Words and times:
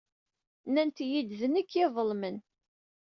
Nnant-iyi-d 0.67 1.29
d 1.39 1.41
nekk 1.53 1.71
ay 1.73 1.83
iḍelmen. 1.85 2.37